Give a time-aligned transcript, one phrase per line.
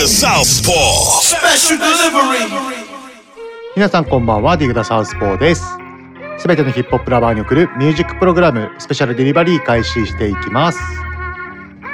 [0.00, 1.20] The Southpaw.
[1.20, 2.48] Special delivery.
[3.76, 5.76] 皆さんこんばんは、ディグダサウスポーです。
[6.38, 10.78] すべてのヒップホップラバーに送るミュージックプログラム、スペシャルデリバリー開始していきます。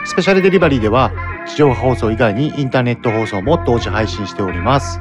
[0.05, 1.11] スペシャルデリバリーでは、
[1.49, 5.01] 地上波放送以外にインターネット放送も同時配信しております。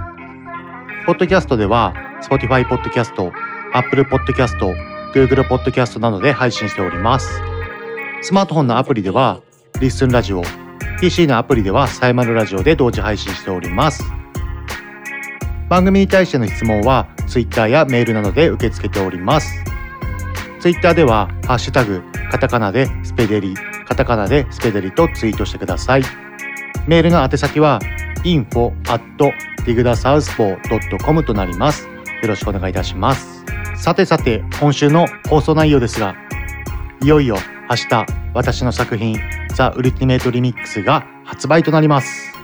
[1.06, 3.32] ポッドキャストでは、Spotify ポッドキャスト、
[3.74, 4.74] Apple ポッドキャスト、
[5.14, 7.40] Google ポッドキャストなどで配信しております。
[8.24, 9.42] スマートフォンのアプリでは、
[9.80, 10.42] リッスンラジオ、
[11.00, 14.04] PC のアプリではサイマルラジオで同時配信しております。
[15.70, 19.64] 番組に対しての質問は Twitter やメールなどで受け付けております。
[20.60, 23.56] Twitter では「ハッシュタグカタカナでスペデリ」
[23.88, 26.04] カタカナでスペデリとツイートしてください。
[26.88, 27.80] メールの宛先は
[28.24, 29.02] info at
[29.66, 31.88] digdasouthpaw.com となります。
[32.22, 33.44] よろしくお願いいたします。
[33.76, 36.16] さてさて今週の放送内容ですが
[37.04, 37.38] いよいよ
[37.70, 39.20] 明日私の作品
[39.56, 42.36] 「ザ・ウルティメイト・リミックス」が発売となります。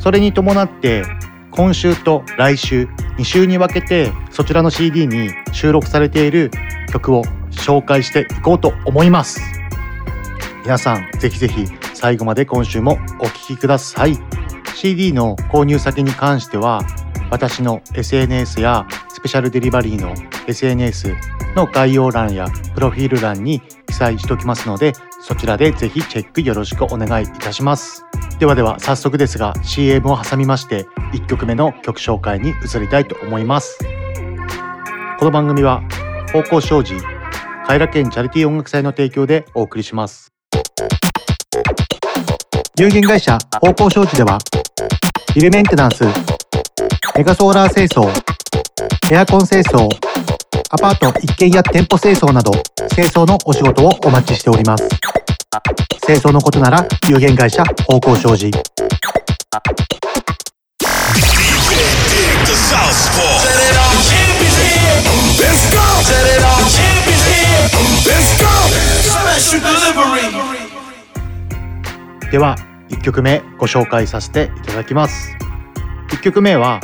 [0.00, 1.04] それに伴って
[1.50, 6.50] 今週と来週2週に分けてそちらの CD に収録されている
[6.90, 9.40] 曲を紹介していこうと思います
[10.62, 14.18] 皆さんぜひぜひ最後まで今週もお聴きください
[14.74, 16.82] CD の購入先に関しては
[17.30, 20.14] 私の SNS やスペシャルデリバリーの
[20.46, 21.14] SNS
[21.54, 28.04] の概要欄やプロフィール欄に記載しておきますのでそちらでぜひチェックよろしくお願いいたします。
[28.38, 33.78] ではでは早速ですが CM を挟みまして1曲目の曲紹介に移りたいと思います。
[35.18, 35.82] この番組は
[36.32, 36.94] 方向障子
[37.66, 40.32] 偕楽園チャリティー音楽祭の提供でお送りします。
[42.78, 44.38] 有限会社方向障子では
[45.34, 46.04] ビルメンテナンス
[47.14, 48.08] メガソーラー清掃
[49.12, 49.86] エアコン清掃
[50.72, 52.52] アパート、一軒家、店舗清掃など、
[52.94, 54.88] 清掃のお仕事をお待ちしております。
[56.06, 58.48] 清掃のことなら、有限会社、方向障子。
[72.30, 72.54] では、
[72.88, 75.36] 一曲目ご紹介させていただきます。
[76.12, 76.78] 一曲目は、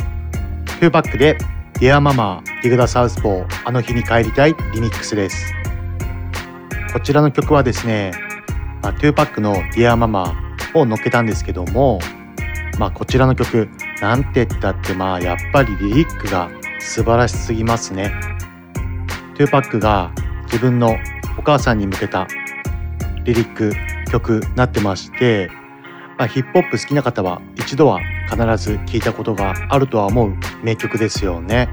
[0.81, 1.39] フーバックで、
[1.79, 5.53] Dear Mama ディグダサウスポーあの日に帰りたい」リミックスです。
[6.95, 8.13] こちらの曲はですね、
[8.83, 10.33] まあ、2パックの「Dear Mama」
[10.73, 11.99] を乗っけたんですけども
[12.79, 13.69] まあこちらの曲
[14.01, 16.49] なんて言ったってまあやっぱりリリックが
[16.79, 18.11] 素晴らしすぎますね。
[19.35, 20.11] 2パックが
[20.45, 20.97] 自分の
[21.37, 22.27] お母さんに向けた
[23.25, 23.73] リリック
[24.11, 25.51] 曲なってまして、
[26.19, 28.01] まあ、ヒップホップ好きな方は一度は
[28.31, 31.69] 必ず聴いたことがあるとは思う名曲ですよね。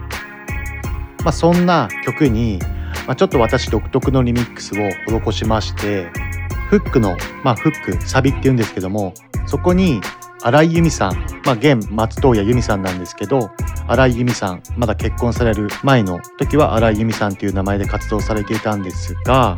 [1.23, 2.59] まあ、そんな曲に、
[3.07, 4.89] まあ、ちょっと私独特のリミックスを
[5.21, 6.09] 施しまして
[6.69, 9.13] フックの、まあ、フックサビっていうんですけども
[9.45, 10.01] そこに
[10.41, 11.15] 荒井由実さん、
[11.45, 13.51] まあ、現松任谷由実さんなんですけど
[13.87, 19.57] 荒井由実さんまだ結婚される前の時は荒井由実さんという名前で活動されていたんですが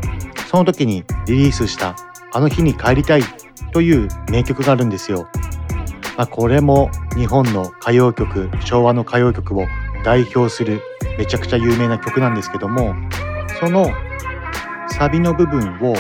[0.52, 1.96] その時にリリースした
[2.32, 3.24] 「あの日に帰りたい」
[3.72, 5.28] という名曲があるんですよ。
[6.18, 9.66] まあ、これも日本の歌謡曲昭和の歌謡曲を
[10.04, 10.82] 代表する
[11.18, 12.96] めちゃくちゃ有名な曲なんですけども
[13.60, 13.88] その
[14.88, 15.94] サビの部分を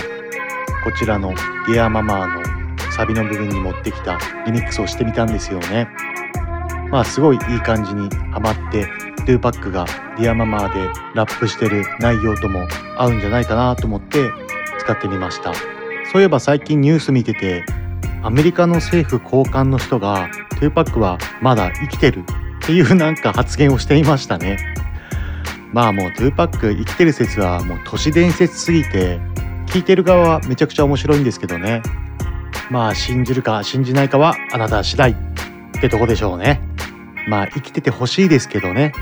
[0.83, 1.33] こちらの
[1.67, 2.44] 「Dear Mama」の
[2.91, 5.89] サビの部分に持ってきたリミックスをしてみたんですよね。
[6.91, 8.88] まあすごいいい感じにハマって
[9.25, 9.85] 2パックが
[10.17, 12.67] 「Dear Mama」でラップしてる内容とも
[12.97, 14.31] 合うんじゃないかなと思って
[14.79, 15.51] 使ってみました
[16.15, 17.65] そういえば最近ニュース見てて
[18.23, 20.29] アメリカの政府高官の人が
[20.62, 22.23] 2パックはまだ生きてる
[22.63, 24.57] っていうなんか発言をしていましたね。
[25.73, 29.19] まあもう2パック生きてる説はもう都市伝説すぎて
[29.67, 31.83] 聞いてる側はめちゃくちゃ面白いんですけどね。
[32.71, 35.15] まあ信じるか信じないかはあなた次第っ
[35.81, 36.61] てとこでしょうね。
[37.27, 38.94] まあ生きててほしいですけどね、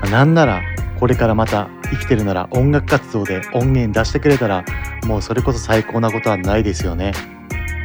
[0.00, 0.60] まあなんなら
[0.98, 4.64] これからまた生きてるなら音楽活動で音源出してくれたら
[5.04, 7.12] もうそれこそ最高なことはないですよね。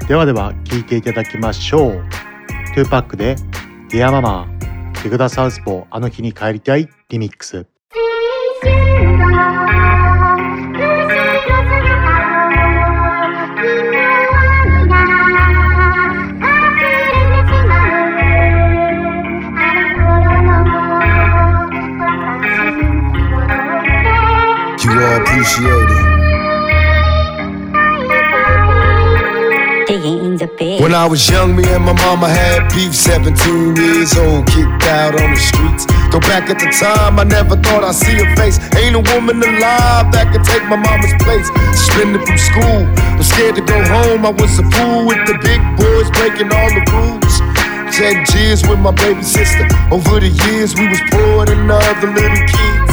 [0.07, 2.05] ではでは聴いていただきましょう。
[2.75, 3.35] 2パックで
[3.89, 4.47] 「ディアママ
[5.03, 7.67] デグダサウスポーあの日に帰りたい」リミックス
[30.81, 32.95] 「When I was young, me and my mama had beef.
[32.95, 35.85] 17 years old, kicked out on the streets.
[36.11, 38.57] Though back at the time, I never thought I'd see a face.
[38.79, 41.47] Ain't a woman alive that could take my mama's place.
[41.75, 42.87] Suspended from school,
[43.19, 44.25] was scared to go home.
[44.25, 47.23] I was a fool with the big boys breaking all the rules
[47.93, 49.67] had years with my baby sister.
[49.91, 52.92] Over the years, we was poor than other little kids.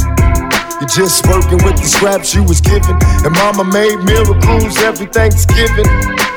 [0.81, 2.97] You're just working with the scraps you was given.
[3.21, 5.85] And mama made miracles every Thanksgiving.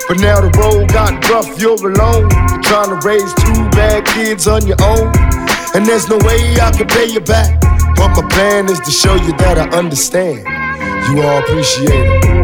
[0.06, 2.28] But now the road got rough, you're alone.
[2.52, 5.08] You're trying to raise two bad kids on your own.
[5.72, 7.58] And there's no way I can pay you back.
[7.96, 10.44] But my plan is to show you that I understand.
[11.08, 12.43] You all appreciate it.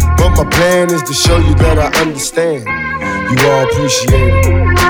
[0.17, 2.65] But my plan is to show you that I understand.
[2.65, 4.80] You all appreciate it.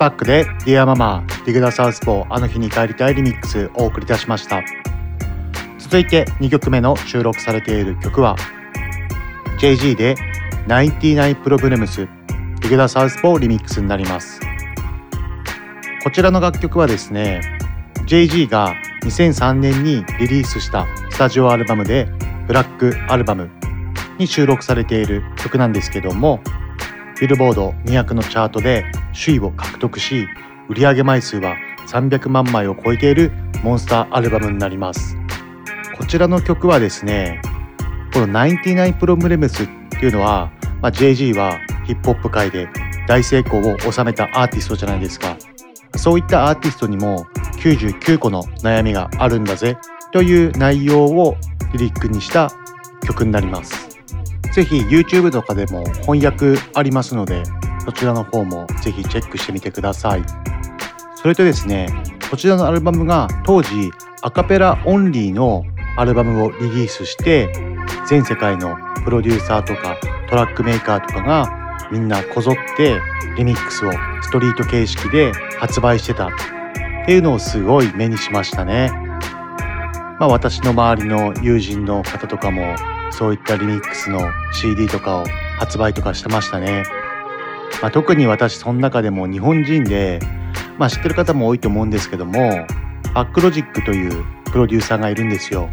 [0.00, 4.62] パックで Dear Mama ディグダサウスポーあの日に帰りたいリミックスをお送りいたしました。
[5.78, 8.34] 続いて2曲目の収録されている曲は
[9.60, 10.14] JG で
[10.68, 12.08] 99プロブレムス
[12.64, 14.40] 池田サウスポーリミックスになります。
[16.02, 17.42] こちらの楽曲はですね
[18.06, 22.08] JG が2003年にリリースしたスタジオアルバムで
[22.46, 23.50] ブラックアルバム
[24.16, 26.40] に収録されている曲なんですけども
[27.20, 30.26] ビルボード200のチャートで首位を獲得し
[30.70, 31.54] 売上枚数は
[31.86, 33.30] 300万枚を超えている
[33.62, 35.16] モンスターアルバムになります。
[35.98, 37.42] こちらの曲はですね
[38.14, 40.50] この99プロムレムスっていうのは、
[40.80, 42.68] まあ、JG はヒップホップ界で
[43.06, 45.36] 大成功を収めたアーティストじゃないですか。
[45.96, 47.26] そういったアーティストにも
[47.58, 49.76] 99個の悩みがあるんだぜ
[50.12, 51.36] という内容を
[51.74, 52.50] リリックにした
[53.02, 53.89] 曲になります。
[54.52, 57.42] ぜひ YouTube とかでも翻訳ありますので
[57.84, 60.24] そちらの方もぜひチェックしてみてください
[61.14, 61.88] それとですね
[62.30, 63.90] こちらのアルバムが当時
[64.22, 65.64] アカペラオンリーの
[65.96, 67.52] アルバムをリリースして
[68.08, 69.96] 全世界のプロデューサーとか
[70.28, 73.00] トラックメーカーとかがみんなこぞって
[73.36, 73.92] リミックスを
[74.22, 76.30] ストリート形式で発売してたっ
[77.06, 78.90] ていうのをすごい目にしましたね。
[80.20, 82.76] まあ私の周りの友人の方とかも
[83.10, 84.20] そういったリミックスの
[84.52, 85.24] CD とかを
[85.58, 86.84] 発売とかしてましたね。
[87.82, 90.20] まあ、特に私その中でも日本人で、
[90.78, 92.66] まあ、知ってる方も多いと思うんですけども
[93.14, 95.68] バックロジックというプロデューサーがいるんですよ。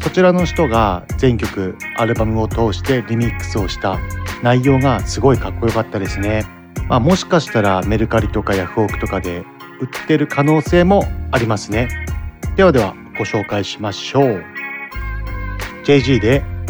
[0.00, 3.98] そちらの人が全曲アルバムを通してリミックスをした
[4.42, 6.46] 内容がすごいかっこよかったですね。
[6.88, 9.44] まあ、もしかしたらメルカリとかヤフオクとかで
[9.80, 11.88] 売ってる可能性もありますね。
[12.56, 14.42] ではではご紹介しましょう。
[15.84, 16.42] JG で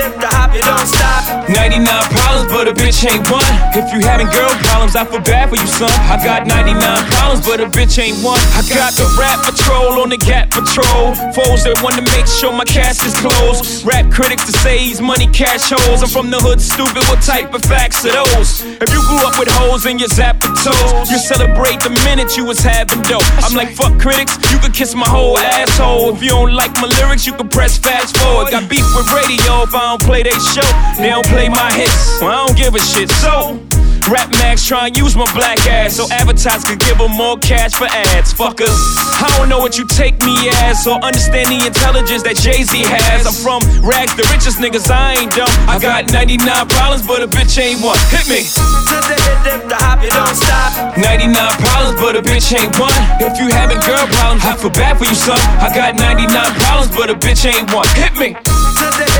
[0.00, 1.44] To the you don't stop.
[1.52, 3.44] 99 problems, but a bitch ain't one.
[3.76, 5.92] If you having girl problems, I feel bad for you, son.
[6.08, 6.72] I got 99
[7.12, 8.40] problems, but a bitch ain't one.
[8.56, 11.12] I got the rap patrol on the gap patrol.
[11.36, 13.84] Foes that want to make sure my cash is closed.
[13.84, 16.00] Rap critics to say he's money cash holes.
[16.00, 17.04] I'm from the hood, stupid.
[17.12, 18.64] What type of facts are those?
[18.80, 22.48] If you grew up with hoes in your zap toes, you celebrate the minute you
[22.48, 23.26] was having dope.
[23.44, 26.16] I'm like, fuck critics, you could kiss my whole asshole.
[26.16, 28.50] If you don't like my lyrics, you can press fast forward.
[28.50, 30.62] Got beef with radio if I don't play they show.
[31.02, 33.10] They don't play my hits, well, I don't give a shit.
[33.18, 33.58] So,
[34.06, 37.74] Rap Max try and use my black ass so advertisers could give them more cash
[37.74, 38.32] for ads.
[38.32, 38.70] Fuckers,
[39.18, 42.70] I don't know what you take me as or understand the intelligence that Jay Z
[42.86, 43.26] has.
[43.26, 45.50] I'm from rags, the richest niggas, I ain't dumb.
[45.66, 46.38] I got 99
[46.70, 47.98] problems, but a bitch ain't one.
[48.14, 48.46] Hit me.
[48.46, 50.94] The hop, it don't stop.
[51.02, 52.94] 99 problems, but a bitch ain't one.
[53.18, 55.40] If you having girl problems, I feel bad for you, son.
[55.58, 56.30] I got 99
[56.62, 57.90] problems, but a bitch ain't one.
[57.98, 58.38] Hit me.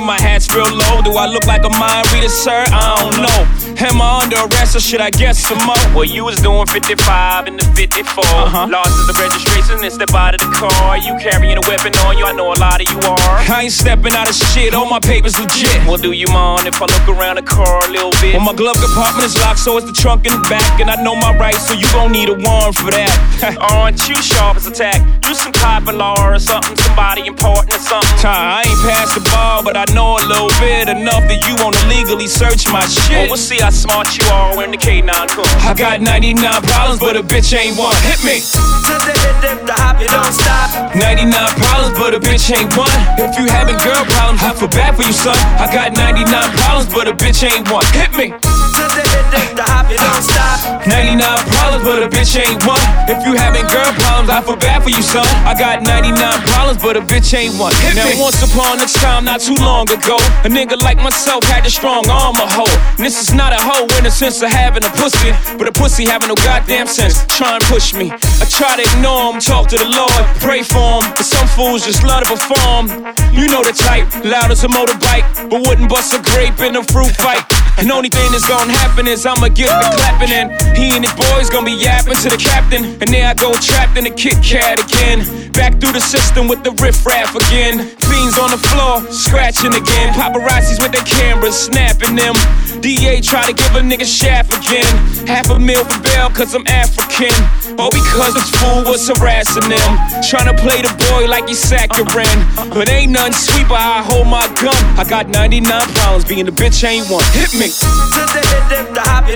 [0.00, 1.02] my hat's real low.
[1.02, 2.64] Do I look like a mind reader, sir?
[2.68, 3.40] I don't know.
[3.80, 5.80] Am I under arrest or should I guess some more?
[5.94, 8.24] Well, you was doing 55 in the 54.
[8.24, 8.68] Uh-huh.
[8.68, 10.98] Lost the registration and step out of the car.
[10.98, 13.40] You carrying a weapon on you, I know a lot of you are.
[13.48, 15.80] I ain't stepping out of shit, all my papers legit.
[15.88, 18.36] Well, do you mind if I look around the car a little bit?
[18.36, 20.80] Well, my glove compartment is locked, so it's the trunk in the back.
[20.80, 23.56] And I know my rights, so you gon' need a warrant for that.
[23.72, 25.00] Aren't you sharp as a tack?
[25.24, 25.52] You some
[25.88, 28.10] of law or something, somebody important or something.
[28.24, 31.80] I ain't past the bar, but I know a little bit enough that you wanna
[31.88, 33.10] legally search my shit.
[33.10, 35.50] Well, we'll see how smart you are when the K9 comes.
[35.66, 37.94] I got 99 problems, but a bitch ain't one.
[38.06, 38.40] Hit me.
[38.40, 40.94] To the hip, hip, the hop, you don't stop.
[40.94, 42.90] 99 problems, but a bitch ain't one.
[43.18, 45.38] If you having girl problems, I feel bad for you, son.
[45.58, 47.86] I got 99 problems, but a bitch ain't one.
[47.94, 48.30] Hit me.
[48.30, 50.86] To the hip, hip, the hop, you don't stop.
[50.86, 52.82] 99 problems, but a bitch ain't one.
[53.06, 55.26] If you having girl problems, I feel bad for you, son.
[55.44, 56.16] I got 99
[56.48, 57.74] problems, but a bitch ain't one.
[57.84, 58.16] Hit now, me.
[58.18, 62.04] once upon a time, not too long ago, a nigga like myself had a strong
[62.10, 62.76] arm, a hoe.
[62.98, 65.72] And this is not a hoe in the sense of having a pussy, but a
[65.72, 67.24] pussy having no goddamn sense.
[67.26, 68.10] Try and push me.
[68.12, 71.08] I try to ignore him, talk to the Lord, pray for him.
[71.16, 72.90] But some fools just love to perform.
[73.32, 76.84] You know the type, loud as a motorbike, but wouldn't bust a grape in a
[76.84, 77.40] fruit fight.
[77.78, 80.50] And only thing that's gonna happen is I'ma get the clapping in.
[80.76, 82.84] He and his boys gonna be yapping to the captain.
[83.00, 85.24] And there I go trapped in a Kit Kat again.
[85.52, 87.86] Back through the system with the riffraff again.
[88.10, 90.12] Fiends on the floor, scratching again.
[90.14, 92.34] Paparazzis with their cameras, snapping them.
[92.80, 94.88] DA try to give a nigga shaft again.
[95.26, 97.32] Half a meal for bail, cause I'm African.
[97.78, 99.90] All because this fool was harassing them.
[100.28, 102.40] Trying to play the boy like he's saccharine.
[102.72, 104.76] But ain't nothing sweet but I hold my gun.
[104.98, 107.24] I got 99 problems, being a bitch ain't one.
[107.32, 107.68] Hit me.
[107.68, 109.28] Stop.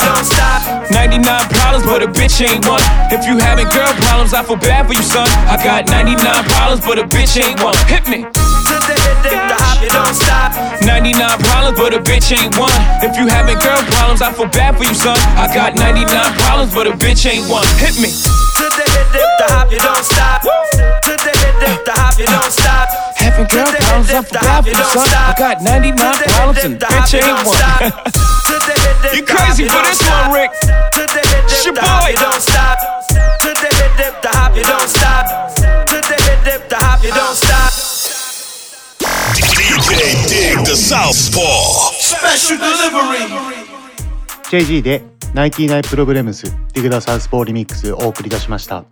[0.91, 2.83] 99 problems, but a bitch ain't one.
[3.13, 5.29] If you having girl problems, I feel bad for you, son.
[5.49, 7.77] I got 99 problems, but a bitch ain't one.
[7.87, 8.25] Hit me.
[8.75, 10.51] To the hip, dip, the hop, you don't stop.
[10.83, 11.15] 99
[11.47, 12.75] problems, but a bitch ain't one.
[13.07, 15.15] If you having girl problems, I feel bad for you, son.
[15.39, 16.11] I got 99
[16.43, 17.63] problems, but a bitch ain't one.
[17.79, 18.11] Hit me.
[18.11, 20.43] To the hip, dip, the hop, you don't stop.
[20.43, 22.91] To the hip, dip, the hop, you don't stop.
[23.15, 25.07] Having girl problems, I feel bad for you, son.
[25.07, 27.95] I got 99 problems, and bitch ain't one.
[29.15, 30.51] You crazy for this one, Rick.
[30.51, 32.11] It's your boy.
[32.19, 33.07] don't stop.
[33.07, 35.55] To the hip, dip, the hop, you don't stop.
[35.55, 37.94] To the hip, dip, the hop, you don't stop.
[39.95, 41.93] DJ Dig the Southpaw.
[42.01, 43.29] Special delivery.
[44.51, 48.85] JG で99プログレムスディグダサウスポーリミックスをお送り出しました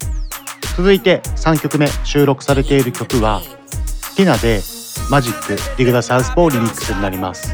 [0.77, 3.43] 続いて3曲目収録されている曲は
[4.17, 4.61] ティナで
[5.11, 7.53] マジックディグダサウスポーリミックスになります、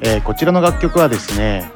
[0.00, 1.70] えーこちらの楽曲はですね、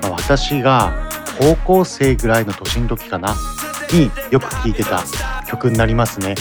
[0.00, 3.36] まあ私が高校生ぐらいの年の時かな
[3.92, 5.02] によく聴いてた
[5.46, 6.34] 曲になりますね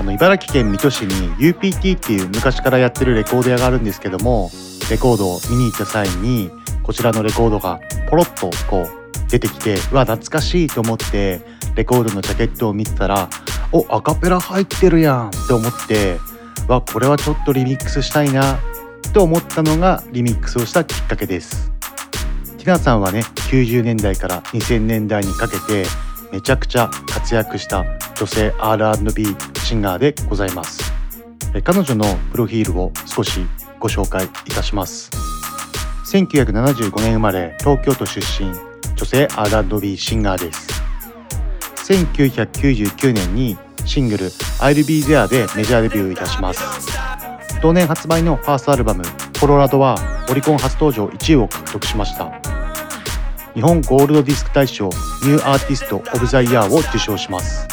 [0.00, 4.50] あの茨城県水戸市に UPT っていう昔からやってるレコード屋があるんですけども
[4.90, 6.50] レコードを見に行った際に
[6.82, 11.42] こちらのレコードがポロッとこう出てきてうわ懐かしいと思って
[11.76, 13.28] レコードのジャケットを見てたら
[13.72, 16.16] おアカペラ入ってるやんって思って
[16.66, 18.58] わこれはちょっとリミックスしたいな
[19.12, 21.72] と思ったのがリミックスをしたきっかけです。
[22.56, 25.84] ティナさんはね90年代から2000年代にかけて
[26.32, 27.84] めちゃくちゃ活躍した
[28.16, 29.26] 女性 R&B
[29.64, 30.92] シンガーでございます。
[31.54, 33.40] え彼女のプロフィールを少し
[33.80, 35.10] ご紹介いたします。
[36.12, 38.52] 1975年生まれ東京都出身
[38.96, 40.68] 女性 R&B シンガーです。
[41.92, 44.26] 1999年にシングル
[44.60, 46.62] 「I'll Be There」でメジャーデビューいたします。
[47.60, 49.96] 同年発売のファーストアルバム「Colorado」は
[50.30, 52.30] オリコン初登場1位を獲得しました。
[53.54, 57.66] 日本ゴールドディスク大賞 New Artist of the Year を受賞します。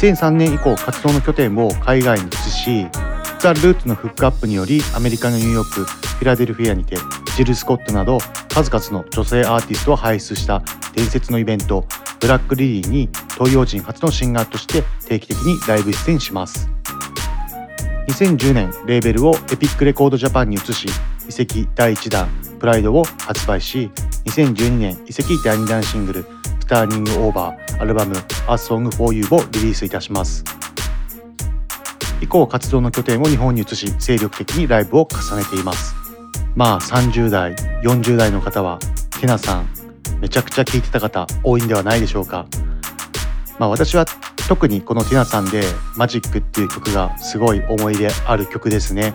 [0.00, 2.86] 2003年以降活動の拠点を海外に移し
[3.38, 6.96] The Roots のフックアップによりアメリカのニューヨークフィラデルフィアにて
[7.36, 8.18] ジル・スコットなど
[8.48, 10.62] 数々の女性アーティストを輩出した
[10.94, 11.86] 伝説のイベント
[12.18, 16.68] ブラックリリーに東洋人初のシンガーとして定期的にライブ出演します。
[18.08, 20.88] 2010年レーベルをエピックレコードジャパンに移し
[21.30, 23.88] 遺跡第1弾プライドを発売し
[24.26, 26.26] 2012年遺跡第2弾シングル
[26.58, 28.16] スターニングオーバーアルバム
[28.48, 30.44] A Song for You をリリースいたします。
[32.20, 35.94] 以降活動の拠点を日本に移し精力的にライブを重ねています。
[36.54, 38.78] まあ30代40代の方は
[39.20, 39.68] ティナさん
[40.20, 42.46] めちゃくちゃ聴いてた方多いんではないでしょうか。
[43.58, 44.04] まあ私は
[44.48, 45.62] 特にこのティナさんで
[45.96, 49.14] 「マジック」っていう曲がすごい思い出ある曲ですね。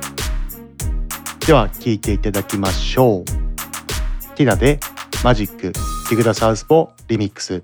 [1.45, 3.25] では聴いていただきましょう。
[4.35, 4.79] ティナで
[5.23, 5.71] 「マジック」
[6.09, 7.63] ティグダサウスポリミックス。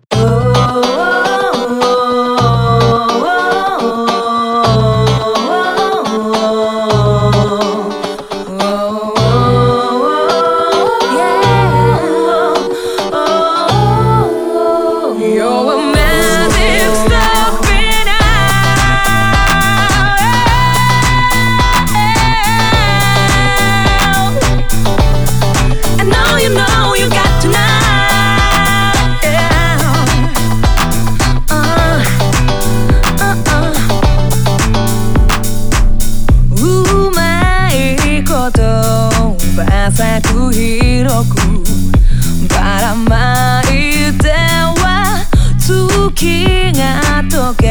[46.21, 47.65] 月が溶け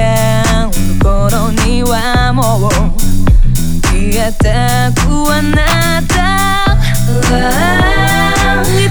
[0.66, 2.70] る頃にはもう
[3.86, 4.42] 消えて
[5.00, 6.18] くあなた。
[8.66, 8.88] 偽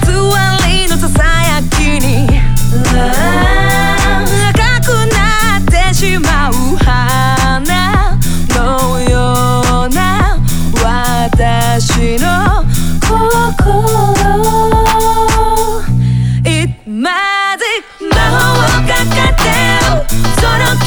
[0.66, 2.40] りのささやきに
[4.48, 5.18] 赤くな
[5.58, 8.16] ってしまう花
[8.56, 10.38] のような
[10.82, 12.64] 私の
[13.02, 14.19] 心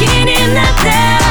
[0.06, 1.23] 気になって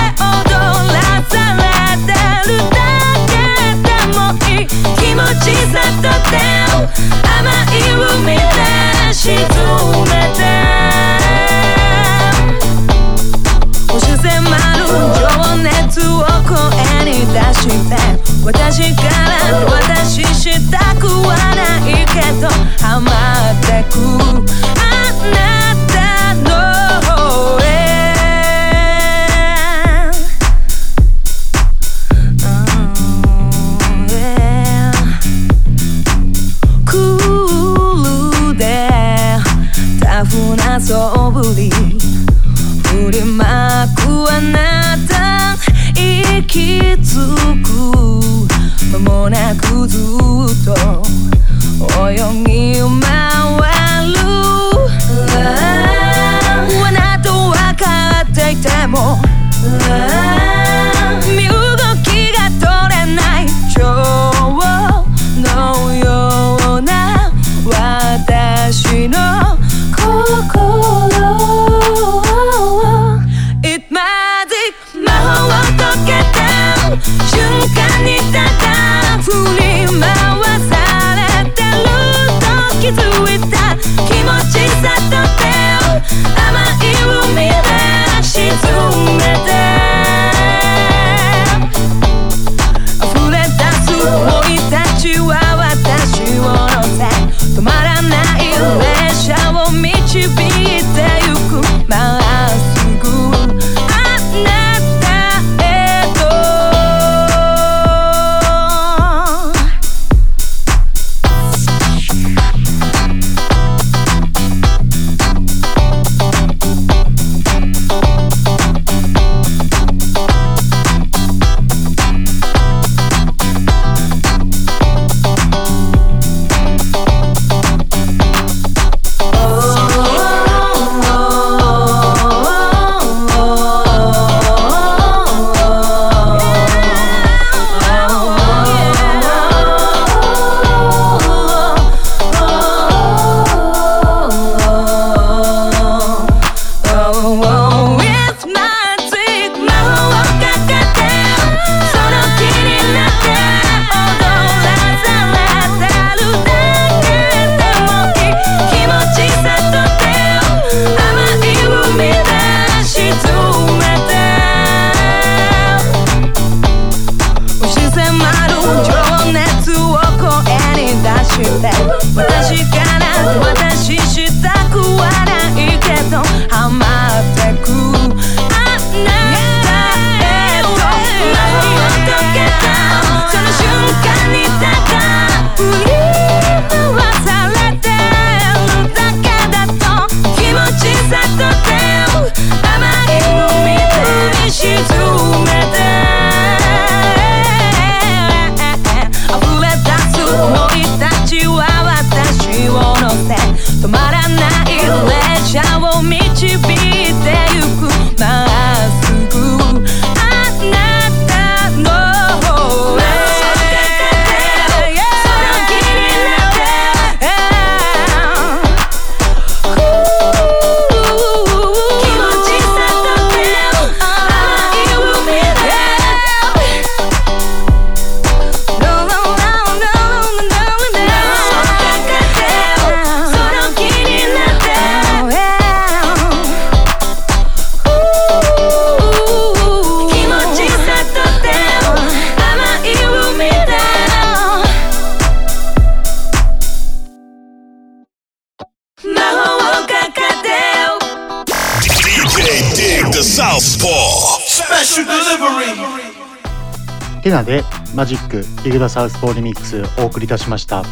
[257.22, 257.62] テナで
[257.94, 260.82] マジックリグダサウスポーリミックスお送りいたしました。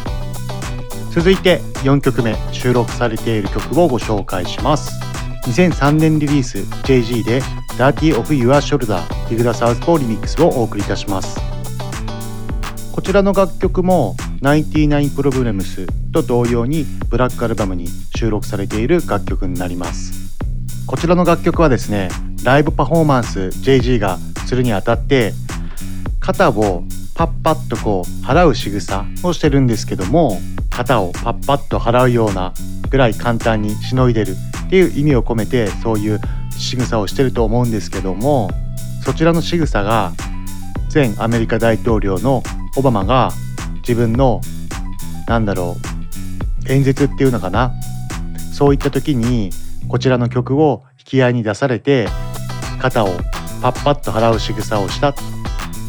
[1.09, 4.97] 続いて4曲目収録されている曲をご紹介します。
[5.47, 7.41] 2003年リリース JG で
[7.77, 11.37] Dirty of Your Shoulder リグダサウスポーリミックスをお送りいたします。
[12.93, 20.13] こちらの楽曲も99 Problems と同様にブラックアルバムに収録されている楽曲になります。
[20.87, 22.07] こちらの楽曲はですね
[22.45, 24.17] ライブパフォーマンス JG が
[24.47, 25.33] するにあたって
[26.21, 26.83] 肩を
[27.15, 32.53] パッパッとこう払う仕草をしてるんですけども肩をパッパッと払うような
[32.89, 34.35] ぐらい簡単にしのいでる
[34.67, 36.19] っていう意味を込めてそういう
[36.51, 38.49] 仕草をしてると思うんですけども
[39.03, 40.13] そちらの仕草が
[40.93, 42.43] 前アメリカ大統領の
[42.77, 43.31] オバマが
[43.77, 44.41] 自分の
[45.27, 45.75] なんだろ
[46.67, 47.73] う演説っていうのかな
[48.53, 49.49] そういった時に
[49.87, 52.07] こちらの曲を引き合いに出されて
[52.79, 53.07] 肩を
[53.61, 55.13] パッパッと払う仕草をした。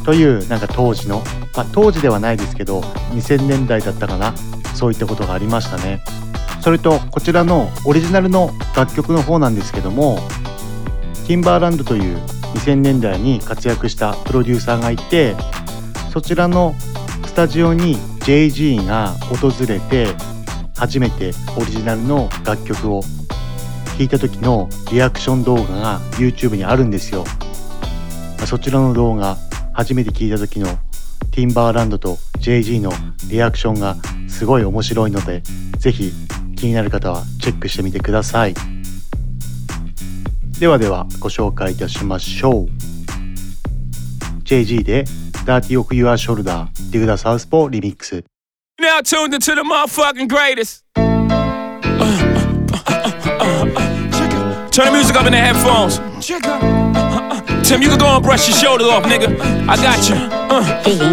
[0.04, 1.22] というなんか当時の、
[1.54, 2.80] まあ、当時ではないですけど
[3.14, 4.34] 2000年代だったかな
[4.74, 6.02] そういったことがありましたね。
[6.62, 10.20] それとこちらのオリジナルの楽曲の方なんですけども
[11.26, 12.18] ティンバーランドという
[12.54, 15.34] 2000年代に活躍したプロデューサーがいて
[16.12, 16.74] そちらの
[17.26, 20.06] スタジオに JG が訪れて
[20.76, 23.02] 初めてオリジナルの楽曲を
[23.98, 27.24] 聞いた時のリアクション動画が YouTube にあるんですよ。
[28.46, 29.36] そちらの動画
[29.74, 30.66] 初めて聞いた時の
[31.30, 32.92] ティンバーランドと JG の
[33.28, 33.96] リアクションが
[34.28, 35.42] すごい面白いので
[35.78, 36.12] ぜひ
[36.56, 38.54] 気になる方はチェックしてみてください
[40.58, 42.66] ではではご紹介いたしましょう
[44.44, 45.04] JG で
[45.44, 48.24] Dirty of Your Shoulder Dig the Southpaw Remix
[48.80, 50.82] Now tuned into the motherfucking greatest.
[54.72, 56.00] Turn the music up in the headphones.
[57.62, 59.38] Tim, you can go and brush your shoulders off, nigga.
[59.68, 60.16] I got you.
[60.53, 60.61] Uh,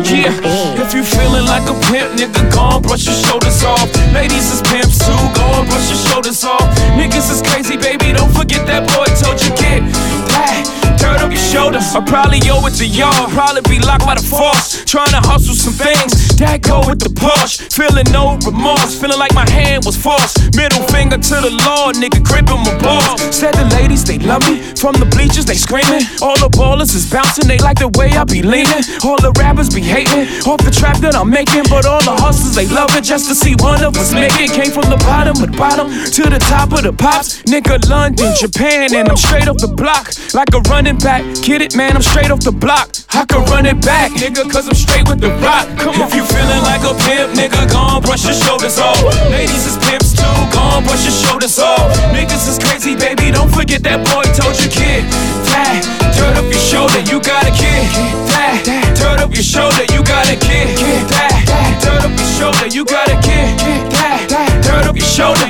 [0.09, 0.33] yeah.
[0.81, 3.85] If you feeling like a pimp, nigga, go and brush your shoulders off.
[4.13, 6.65] Ladies is pimps too, go and brush your shoulders off.
[6.97, 8.13] Niggas is crazy, baby.
[8.13, 9.85] Don't forget that boy told you kid.
[10.33, 10.65] Hey,
[10.99, 11.95] turn up your shoulders.
[11.95, 13.31] I probably owe it to y'all.
[13.31, 14.83] Probably be locked by the force.
[14.83, 16.35] Trying to hustle some things.
[16.37, 17.63] That go with the Porsche.
[17.71, 18.99] Feeling no remorse.
[18.99, 20.55] Feeling like my hand was forced.
[20.55, 23.23] Middle finger to the law, nigga, gripping my balls.
[23.31, 24.59] Said the ladies, they love me.
[24.75, 26.03] From the bleachers, they screaming.
[26.21, 27.47] All the ballers is bouncing.
[27.47, 28.83] They like the way I be leaning.
[29.03, 30.27] All the rappers be hating.
[30.43, 31.63] Off the trap that I'm making.
[31.71, 34.51] But all the hustlers, they love it just to see one of us make it.
[34.51, 37.43] Came from the bottom of the bottom to the top of the pops.
[37.43, 40.11] Nigga, London, Japan, and I'm straight off the block.
[40.33, 41.21] Like a running back.
[41.43, 42.95] Get it, man, I'm straight off the block.
[43.13, 45.67] I can run it back, nigga, cause I'm straight with the rock.
[45.77, 46.07] Come on.
[46.07, 48.97] If you feeling like a pimp, nigga, gon' brush your shoulders off.
[49.29, 50.25] Ladies is pimps too,
[50.55, 51.91] gon' brush your shoulders off.
[52.15, 55.05] Niggas is crazy, baby, don't forget that boy told you, kid.
[55.51, 55.83] That,
[56.15, 57.85] turn up your shoulder, you got a kid.
[58.31, 58.63] That,
[58.97, 60.73] turn up your shoulder, you got a kid.
[61.11, 61.43] That,
[61.83, 63.51] turn up your shoulder, you got a kid.
[63.93, 64.25] That,
[64.63, 65.45] turn up your shoulder,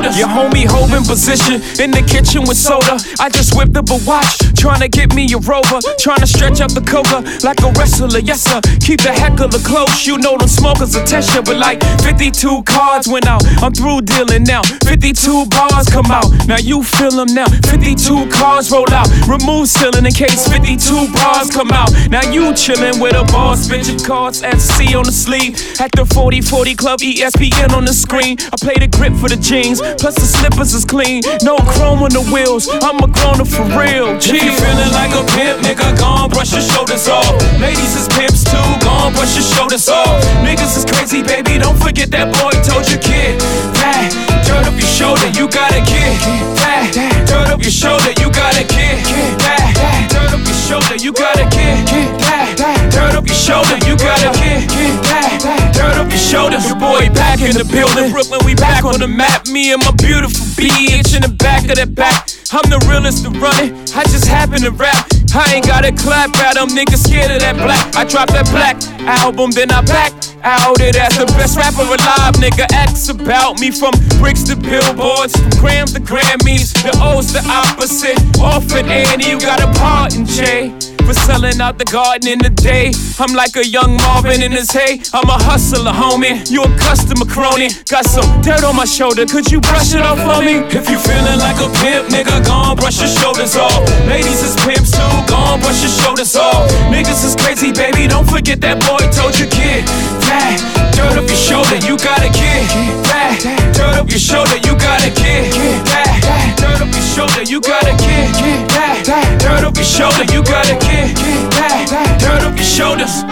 [0.00, 0.18] shoulders.
[0.18, 2.98] Your homie holding position in the kitchen with soda.
[3.18, 5.80] I just whipped up a watch, trying to get me a rover.
[5.98, 8.60] Trying to stretch out the cover like a wrestler, yes sir.
[8.80, 11.44] Keep the heckler close, you know them smokers attention.
[11.44, 14.62] But like 52 cards went out, I'm through dealing now.
[14.84, 17.48] 52 bars come out, now you feel them now.
[17.68, 21.90] 52 cards roll out, remove ceiling in case 52 bars come out.
[22.10, 25.56] Now you chillin' with a boss, bitchin' cards FC on the sleeve.
[25.80, 28.36] At the 40 40 Club, ESPN on the screen.
[28.52, 31.22] I play the grip for the jeans, plus the slippers is clean.
[31.42, 34.18] No chrome on the wheels, I'm a grown up for real.
[34.20, 34.36] G.
[34.36, 37.32] If you feeling like a pimp, nigga, gon' brush your shoulders off.
[37.58, 40.20] Ladies is pimps too, gon' brush your shoulders off.
[40.44, 43.40] Niggas is crazy, baby, don't forget that boy told you, kid.
[43.80, 44.12] That,
[44.46, 46.14] turn up your shoulder, you got a kid.
[46.60, 46.92] That,
[47.26, 49.00] turn up your shoulder, you got a kid.
[49.40, 51.88] That, turn up your shoulder, you got a kid.
[52.22, 54.68] That, turn up your shoulder, you got a kid.
[55.08, 56.66] That, turn up your shoulders.
[56.68, 58.12] Your boy back in the building.
[58.12, 59.46] Brooklyn, we back on the map.
[59.46, 62.39] Me and my beautiful bitch in the back of that back.
[62.52, 63.94] I'm the realest to run it.
[63.94, 65.06] I just happen to rap.
[65.32, 67.94] I ain't gotta clap at them niggas scared of that black.
[67.94, 68.74] I dropped that black
[69.06, 70.10] album, then I back
[70.42, 72.34] out it as the best rapper alive.
[72.42, 76.74] Nigga, X about me from bricks to billboards, from grams to Grammys.
[76.82, 78.18] The O's the opposite.
[78.42, 80.74] Orphan Annie, you got a part in J.
[81.06, 82.92] For selling out the garden in the day.
[83.18, 85.02] I'm like a young Marvin in his hay.
[85.12, 86.46] I'm a hustler, homie.
[86.46, 87.70] You a customer crony.
[87.90, 89.26] Got some dirt on my shoulder.
[89.26, 90.62] Could you brush it off for me?
[90.70, 93.80] If you feeling like a pimp, nigga, gon' brush your shoulders off.
[94.06, 96.70] Ladies is pimps too, gon' brush your shoulders off.
[96.90, 98.06] Niggas is crazy, baby.
[98.06, 99.84] Don't forget that boy told you, kid.
[100.26, 100.58] That,
[100.94, 102.64] dirt up your shoulder, you got a kid.
[103.10, 103.38] That,
[103.74, 105.52] dirt up your shoulder, you got a kid.
[105.90, 108.28] That, dirt up your shoulder, you got a kid.
[108.72, 109.02] That,
[109.40, 111.16] dirt up your shoulder, you got a kid.
[111.56, 113.24] That, dirt up your shoulders.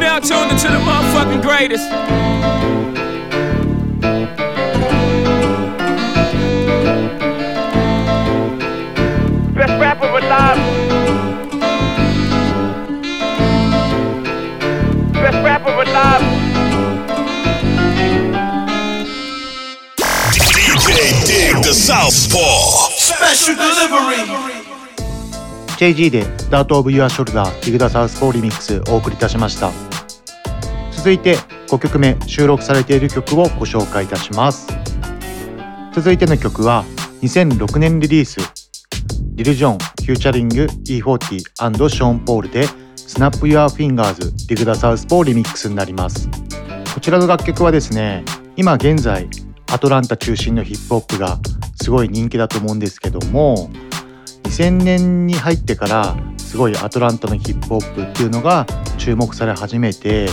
[0.00, 1.88] Now tuned into the motherfucking greatest.
[21.90, 22.88] Dig the Southpaw.
[22.92, 24.22] Special delivery.
[25.76, 29.72] JG で Start of Your Shoulder Dig the Southpaw Remix お送りいたしました
[30.92, 34.68] 続いて5曲目収録されている曲をご紹介いたします
[35.92, 36.84] 続いての曲は
[37.22, 38.38] 2006年リリース
[39.34, 44.14] リル・ジョンフューチャリング E40& ショーン・ポールで Snap Your Fingers
[44.46, 46.28] Dig the Southpaw Remix になります
[46.94, 48.24] こちらの楽曲はですね
[48.54, 49.28] 今現在
[49.72, 51.40] アトランタ中心のヒップホップが
[51.80, 53.70] すごい人気だと思うんですけども
[54.44, 58.66] 2000年に入ってからすごいアトランタのヒップホップっていうのが
[58.98, 60.28] 注目され始めて、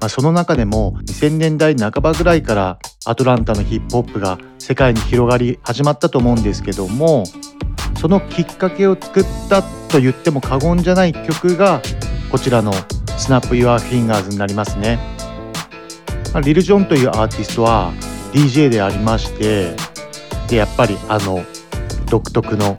[0.00, 7.24] まあ、その中でも2000年代半ばぐらいからアトランタのヒップホップが世界に広がり始まったと思うんですけども
[8.00, 11.80] そのきっかけを作ったと言っても過言じゃない曲が
[12.30, 12.72] こちらの
[13.16, 14.98] 「Snap Your Fingers」になりますね。
[16.42, 17.92] リル・ジョンというアーティストは
[18.32, 19.76] DJ でありまして
[20.48, 21.44] でやっぱりあの
[22.10, 22.76] 独特の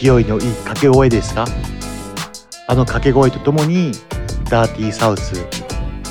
[0.00, 1.44] 勢いのいい掛け声ですか？
[2.68, 3.92] あの掛け声とともに
[4.50, 5.34] Dirty South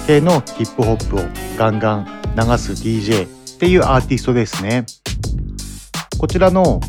[0.05, 1.19] 系のヒップホップを
[1.57, 4.85] ガンガン流す DJ っていうアーティストですね。
[6.17, 6.81] こちらの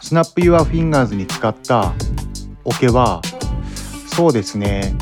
[0.00, 1.92] Snap Your Fingers に使った
[2.64, 3.20] オケは
[4.08, 4.94] そうですね。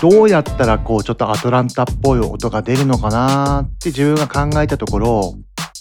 [0.00, 5.34] どうやったらこうちょっとアトランタっぽい音が出るのかなって自分が考えたところ、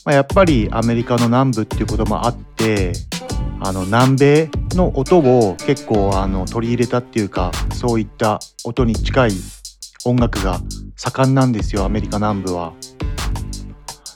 [0.09, 2.93] まあ、やっぱりアメリカの南部っていうこともあって
[3.59, 9.31] あの南米の音を結構あの取り入れたっていうかそういった音に近い
[10.05, 10.61] 音楽が
[10.95, 12.73] 盛んなんですよアメリカ南部は。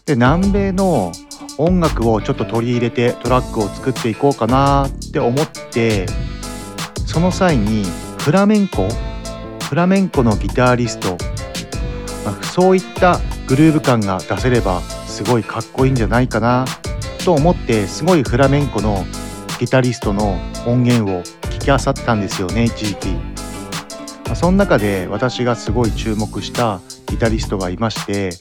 [0.08, 1.12] で南米の
[1.60, 6.08] 音楽をちょっと取り入れてトラックを作っていこうかなって思って
[7.06, 7.86] その際に
[8.18, 8.88] フラメンコ
[9.70, 11.20] フラメンコのギターリスト、
[12.26, 14.82] ま、そういったグルーヴ感が出せれば
[15.14, 16.66] すごいかっこいいんじゃないかな
[17.24, 19.06] と思ってすごいフラメンコの
[19.60, 21.22] ギタリストの音源を
[21.52, 23.10] 聞きあさったんですよね一時期、
[24.34, 28.32] その中で私がすごい注目したギタリストがいまして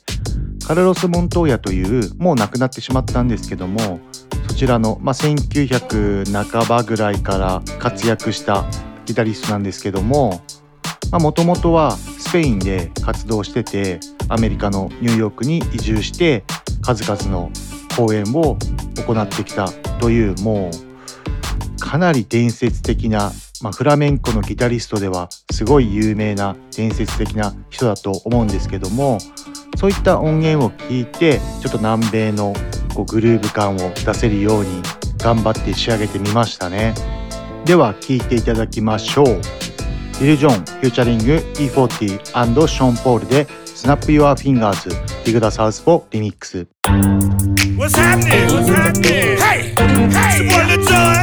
[0.66, 4.00] カルロス・モントーヤというもう亡くなってしまったんですけども
[4.48, 8.64] そちらの、まあ、1900半ばぐらいから活躍した
[9.04, 10.40] ギタリストなんですけども
[11.12, 14.00] もともとはスペインで活動してて
[14.32, 16.44] アメリカのニューヨークに移住して
[16.80, 17.50] 数々の
[17.96, 18.56] 公演を
[19.06, 19.68] 行ってきた
[20.00, 29.18] というもうかなり伝説的な、まあ、フラメンコのギタリストではすごい有名な伝説的な人だと思うんですけども
[29.76, 32.54] そういった音源を聞いてちょっと南米の
[32.94, 34.82] こうグルーヴ感を出せるように
[35.18, 36.94] 頑張って仕上げてみましたね。
[37.64, 39.40] では聴いていただきましょう。
[40.20, 43.46] ビル・ジョン、フューチャリング E40& ショーン・ポールで
[43.81, 44.89] Snap Your Fingers
[45.25, 46.67] ディグダ・サウスポリミックス
[47.77, 48.47] What's happening?
[48.51, 49.37] What's happening?
[49.37, 51.13] Hey, hey, it's your boy Lil Jon.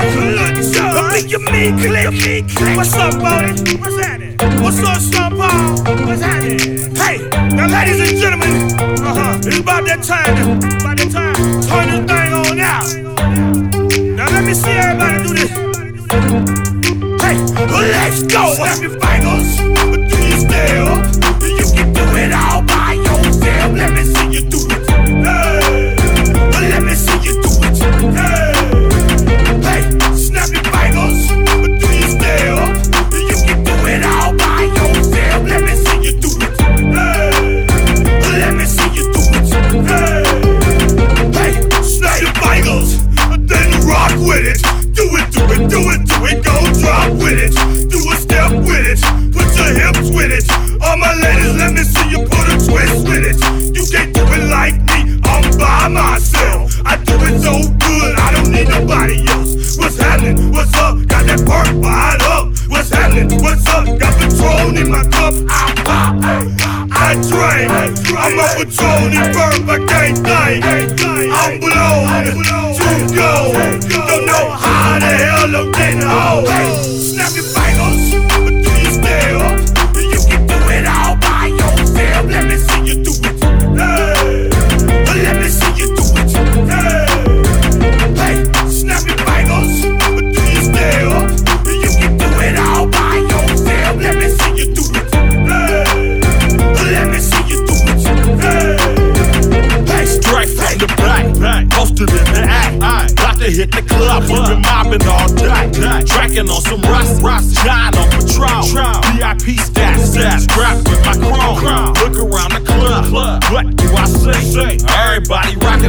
[0.55, 0.97] Lil Jon.
[0.97, 2.47] I think you mean click.
[2.55, 2.77] click.
[2.77, 3.77] What's up, Bodie?
[3.77, 4.39] What's happening?
[4.63, 6.07] What's up, Sean Paul?
[6.07, 6.95] What's happening?
[6.95, 8.71] Hey, now ladies and gentlemen,
[9.03, 10.59] uh-huh, it's about that time.
[10.63, 11.35] About that time.
[11.67, 12.87] Turn this thing on out.
[14.17, 15.51] Now let me see everybody do this.
[17.21, 17.37] Hey,
[17.93, 18.55] let's go.
[18.63, 19.59] Happy fingers.
[20.09, 20.98] Do you still?
[22.20, 22.89] it all by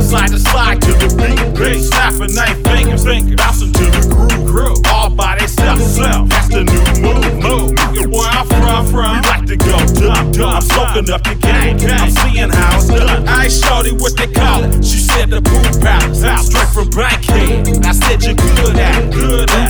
[0.00, 1.84] Rocking side to side to the beat.
[1.84, 3.04] Snapping they fingers,
[3.36, 4.80] bouncing to the groove.
[4.88, 7.28] All by themselves, that's the new move.
[7.40, 7.76] Move,
[8.10, 9.20] where I'm from, from.
[9.20, 10.56] We like to go dumb, dumb.
[10.56, 13.28] I'm soaking up the game, I'm seeing how it's done.
[13.28, 14.84] I ain't shorty what they call it.
[14.84, 17.84] She said the boom palace, straight from Bankhead.
[17.84, 19.69] I said you're good at it, good at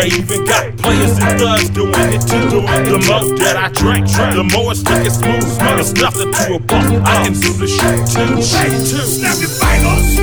[0.00, 2.48] they even got players and thugs doing it too.
[2.48, 5.44] The more that I drink, the more it's looking smooth.
[5.78, 6.86] It's nothing to a boss.
[7.04, 9.04] I can do the shit too, shit too.
[9.04, 10.16] Snap your fingers,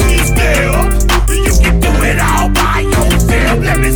[0.00, 0.80] do you still?
[1.28, 3.60] You can do it all by yourself.
[3.60, 3.87] Let me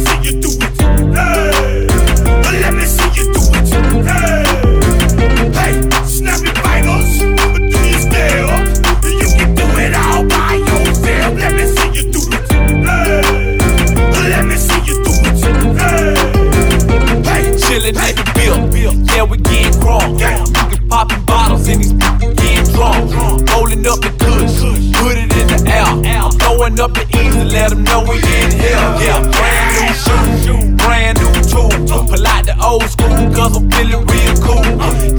[26.73, 28.81] I'm up the ease to let them know we in here.
[28.97, 32.09] Yeah, brand new shoes, brand new tools.
[32.09, 34.65] Pull out the old school, cause I'm feeling real cool.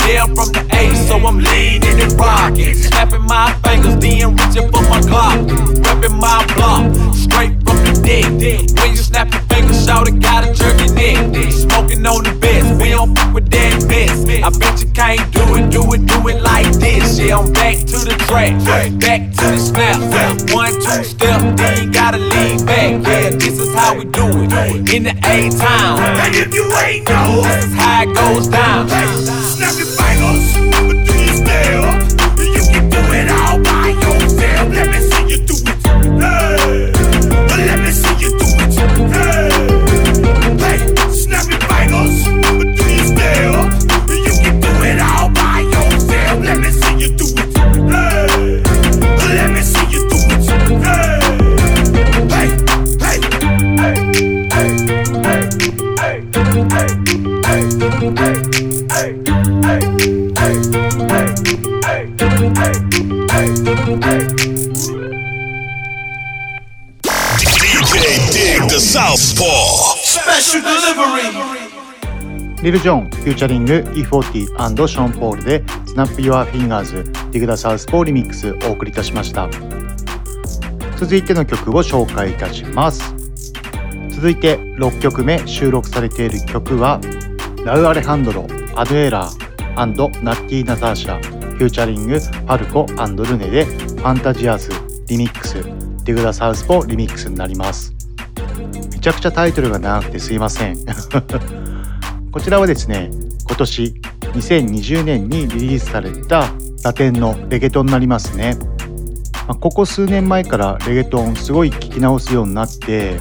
[0.02, 2.74] Yeah, I'm from the A, so I'm leaning and rocking.
[2.74, 5.46] Snapping my fingers, then reaching for my Glock.
[5.86, 8.74] Repping my block, straight from the dick.
[8.82, 11.54] When you snap your fingers, shout it, got a jerky neck.
[11.54, 14.26] Smoking on the best, we don't fuck with that mess.
[14.42, 17.20] I bet you can't do it, do it, do it like this.
[17.20, 17.83] Yeah, I'm back
[18.34, 20.54] to track, back to the snap.
[20.54, 23.06] One, two step, then you gotta lean back.
[23.06, 26.00] Yeah, this is how we do it in the A town.
[26.00, 29.53] And if you ain't know, this is how it goes down.
[72.64, 79.50] リル・ジョン、 featuring E40& ショーン・ポールで Snap Your Fingers ディグダ・サウスポーリミックスお送りいたしました。
[80.96, 83.14] 続いての曲を紹介いたします。
[84.12, 87.02] 続いて6曲目収録されている曲は
[87.66, 88.48] ラウ・アレハンドロ、
[88.78, 94.72] アヌエルAA、ナッティ・ナターシャ featuring ファルコ、ルネで Fantasias
[95.10, 97.94] リミックスディグダ・サウスポーリミックスになります。
[98.90, 100.78] めちゃくちゃタイトルが長くてすいません。
[102.34, 103.12] こちらはですね、
[103.48, 103.94] 今年
[104.34, 106.52] 2020年にリリースされた
[106.84, 108.58] ラテンのレゲトンになりますね。
[109.48, 113.20] まあ、ここ数年前からレゲトンすごい聞き直すようになって、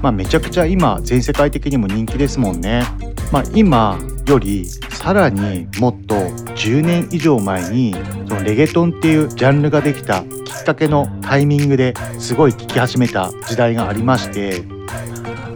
[0.00, 2.84] まあ、めちゃくちゃ今全世界的にも人気ですもんね。
[3.30, 7.94] まあ、今よりさらにもっと10年以上前に
[8.26, 14.62] そのレゲトンっていうジャンルができたきっかけのタイミングですごい聴き始めた時代がありまして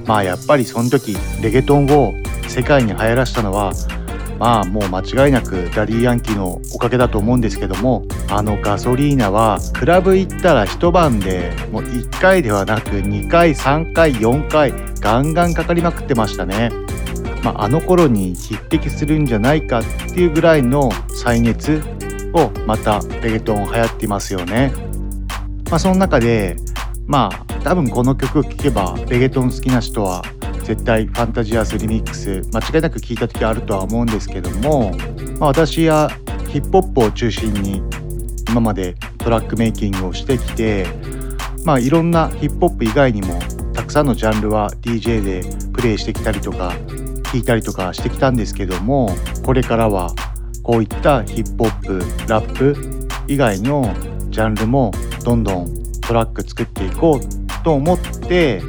[0.06, 2.14] まあやっぱりその時レゲトンを
[2.52, 3.72] 世界に流行らしたのは
[4.38, 16.70] まあもう間違いなくダディ・ヤンキーのおかげだと思うんですけどもあのガソリーナはクラブ行ったら一晩でもう1回ではなく2回3回4回ガンガンかかりまくってましたね。
[17.42, 19.82] まあ、あの頃に匹敵するんじゃないかっ
[20.12, 21.82] ていうぐらいの再燃
[22.34, 24.72] をまたレゲトン流行ってますよね。
[25.70, 26.56] まあ、その中で
[27.06, 30.22] まあ多分この曲を聴けばレゲトン好きな人は
[30.64, 34.92] 絶対ファンタジアスリミックス間違いなく聞いた時あるとは思うんですけども、
[35.38, 36.10] まあ、私は
[36.48, 37.82] ヒップホップを中心に
[38.48, 40.86] 今までトラックメイキングをしてきて
[41.64, 43.38] まあいろんなヒップホップ以外にも
[43.72, 45.42] たくさんのジャンルは DJ で
[45.72, 46.70] プレイしてきたりとか
[47.32, 49.10] 聞いたりとかしてきたんですけども
[49.44, 50.14] これからは
[50.62, 52.76] こういったヒップホップラップ
[53.26, 53.94] 以外の
[54.28, 54.92] ジャンルも
[55.24, 58.60] どんどんトラック作っていこうと思って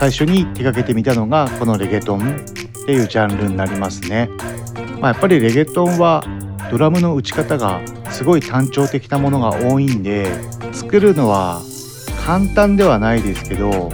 [0.00, 2.24] 最初に手掛けてみたのがこのレゲトンっ
[2.86, 4.30] ていうジャンルになりますね。
[4.98, 6.24] まあ、やっぱりレゲトンは
[6.70, 10.26] ドラムの打ち方がすごい単調的なものが多いんで
[10.72, 11.60] 作るのは
[12.24, 13.90] 簡単ではないですけど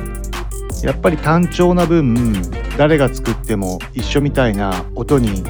[0.85, 2.35] やっぱり単調な分
[2.79, 5.43] 誰が作っても一緒みたいな音に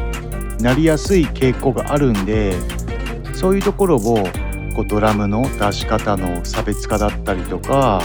[0.63, 2.55] なりやすい傾向があるんで
[3.35, 4.01] そういうところを
[4.75, 8.01] こうドラムの出し方の差別化だったりとか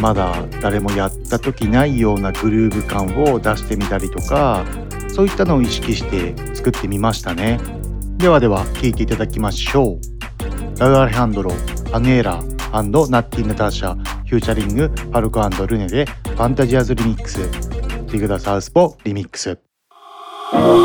[0.00, 4.64] まだ誰もやった時ないようなグルーヴ感を出してみたりとか
[5.08, 7.58] そういったのを意識して作ってみましたね
[8.16, 9.98] ではでは聴いていただきましょ
[10.76, 11.52] うラウアレハンドロ
[11.92, 12.42] アヌエルAA
[12.72, 19.58] ナッティ・ナターシャ featuring ファルコルネで Fantasias リミックスディグダサウスポーリミックス
[20.50, 20.80] ¿Cómo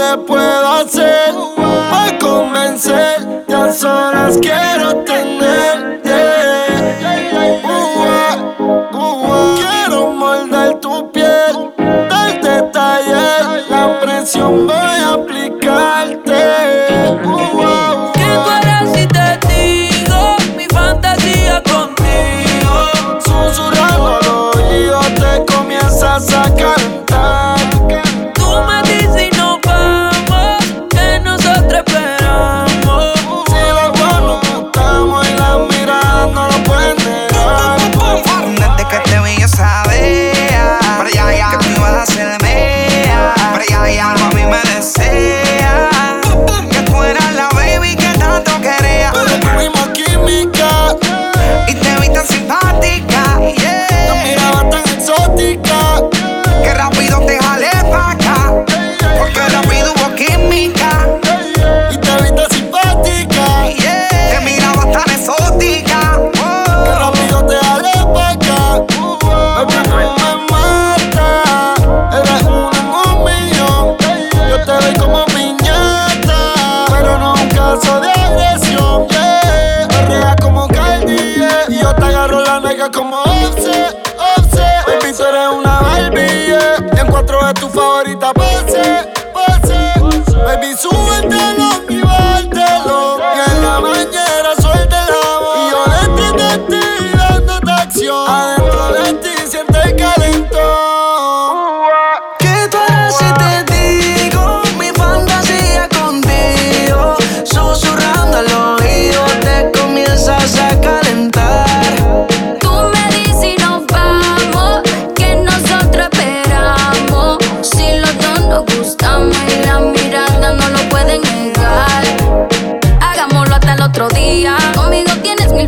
[0.00, 1.34] le puedo hacer?
[1.56, 3.44] Para convencer?
[3.46, 5.96] Ya solas quiero tener.
[9.56, 11.72] Quiero morder tu piel,
[12.10, 14.95] darte taller, la presión baby.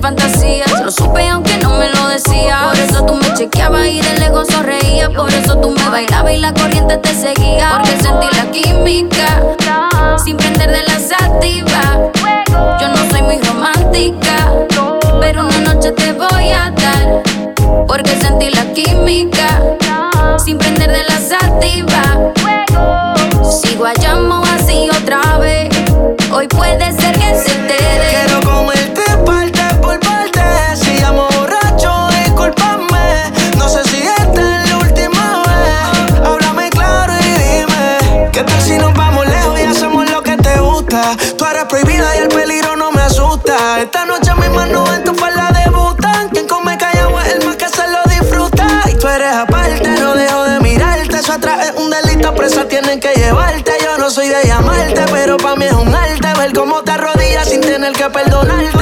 [0.08, 0.80] Fantasías.
[0.82, 2.70] Lo supe aunque no me lo decía.
[2.70, 5.10] Por eso tú me chequeabas y de lejos sonreía.
[5.10, 7.72] Por eso tú me bailabas y la corriente te seguía.
[7.74, 9.26] Porque sentí la química.
[10.24, 12.10] Sin prender de la sativa.
[12.80, 14.34] Yo no soy muy romántica.
[15.20, 17.22] Pero una noche te voy a dar.
[17.86, 19.60] Porque sentí la química.
[20.42, 22.02] Sin prender de la sativa.
[23.44, 25.68] Sigo a llamo así otra vez.
[26.32, 28.27] Hoy puede ser que se te dé.
[41.16, 43.80] Tú eres prohibida y el peligro no me asusta.
[43.80, 46.28] Esta noche mis manos en tu falda debutan.
[46.30, 48.66] Quien come callado es el más que se lo disfruta.
[48.86, 51.16] Y tú eres aparte, no dejo de mirarte.
[51.16, 53.72] Eso atrás es un delito, presa tienen que llevarte.
[53.82, 57.48] Yo no soy de llamarte, pero pa' mí es un arte ver cómo te arrodillas
[57.48, 58.77] sin tener que perdonarte.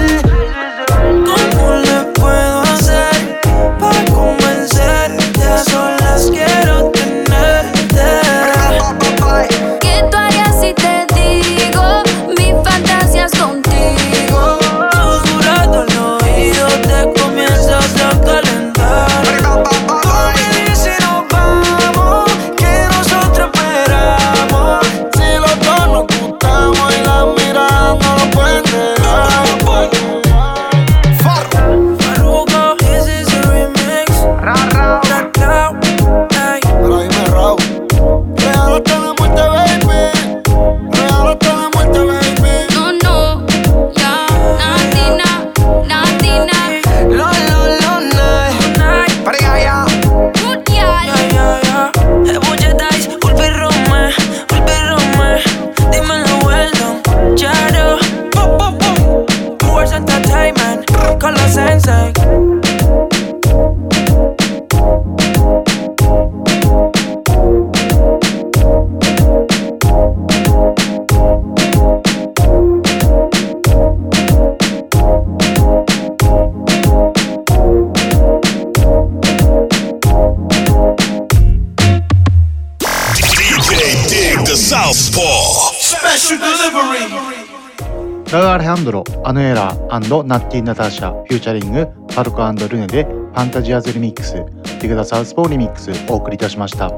[88.86, 96.92] ドロ、アヌエラーナッティ・ナターシャ、フューチャリング、パルコルネでファンタジアズリミックス、ディグダサウスポーリミックスお送りいたしました。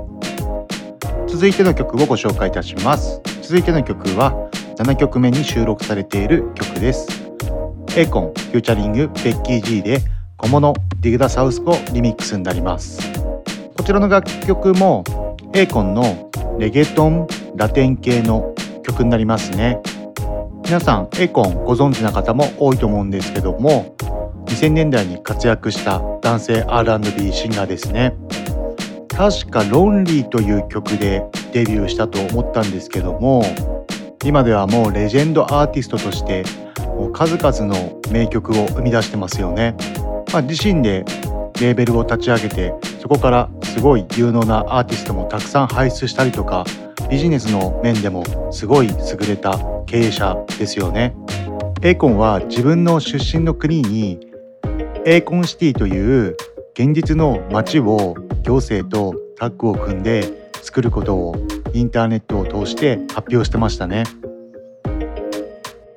[1.27, 3.23] 続いての曲をご紹介いたします。
[3.41, 4.33] 続いての曲は
[4.77, 7.09] 7曲目に収録されている曲です。
[7.97, 10.01] エコン、フューチャリング、ベッキー G で
[10.37, 13.01] 小物、ディグダサウスポーリミックスになります。
[13.75, 15.05] こちらの楽曲も
[15.55, 17.27] エーコンのレゲトン、
[17.57, 19.81] ラテン系の曲になりますね。
[20.69, 23.97] 皆さんエコンご存知な方も多いと思うんですけども
[24.45, 28.15] 2000年代に活躍した男性 R&B シンガーですね。
[29.09, 33.43] 確か「ロンリー」という曲でデビューしたと思ったんですけども
[34.23, 36.45] 今ではもうレジェンドアーティストとして
[36.87, 39.75] もう数々の名曲を生み出してますよね、
[40.35, 41.07] まあ、自身で
[41.63, 46.65] レーベルを立ち上げてそこからすごい有能なアーティストもたくさん輩出したりとか
[47.11, 51.17] ビジネスの面でもすごい優れた経営者ですよね。
[51.81, 54.19] エーコンは自分の出身の国に
[55.07, 56.37] エーコンシティという
[56.75, 61.37] 現実の街を行政とタッグを組んで作ることを
[61.73, 64.05] インターネットを通して発表してましたね。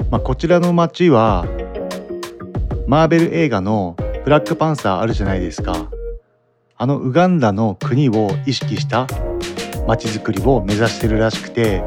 [0.10, 1.46] まあ、こちらの街は
[2.88, 5.90] マーベル映画のブラックパンサーあるじゃないですか。
[6.78, 9.08] あのウガンダの国を意識した
[9.92, 11.84] 街づくりを目指してるらしくて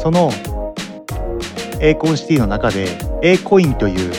[0.00, 0.30] その
[1.80, 2.88] エーコンシティの中で
[3.22, 4.12] A コインという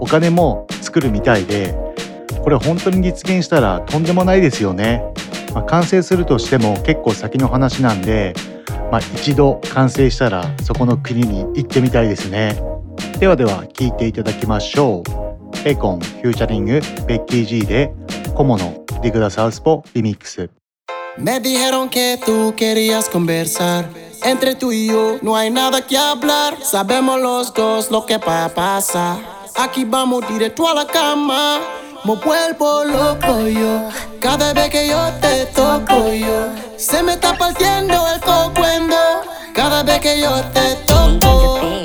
[0.00, 1.74] お金も作るみたいで
[2.42, 5.04] これ本当に実現したらとんでもないですよね、
[5.54, 8.34] まあ、完成するとしても結構先の話なんで、
[8.90, 12.60] まあ、一度完成したらそこの国に行ってみたいですね。
[13.20, 15.68] ではでは聞いていただきましょう。
[15.68, 17.92] エコンフューチャリングベッキー G で
[18.34, 20.50] コモのディグダサウスポリミックス
[21.18, 23.88] Me dijeron que tú querías conversar.
[24.22, 26.56] Entre tú y yo no hay nada que hablar.
[26.62, 29.18] Sabemos los dos lo que va a pasar.
[29.54, 31.60] Aquí vamos directo a la cama.
[32.04, 33.88] Me vuelvo loco yo.
[34.20, 36.48] Cada vez que yo te toco yo.
[36.78, 38.96] Se me está partiendo el cocuendo.
[39.52, 41.81] Cada vez que yo te toco.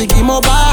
[0.00, 0.69] Ziggy Mobile.